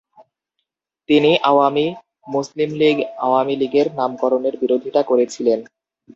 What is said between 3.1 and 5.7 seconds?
আওয়ামী লীগের নামকরণের বিরোধিতা করেছিলেন।